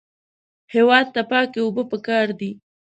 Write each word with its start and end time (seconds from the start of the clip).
هېواد 0.73 1.05
ته 1.15 1.21
پاکې 1.29 1.59
اوبه 1.63 1.83
پکار 1.91 2.27
دي 2.39 2.51